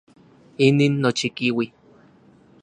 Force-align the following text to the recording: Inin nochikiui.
Inin 0.67 0.93
nochikiui. 1.03 1.67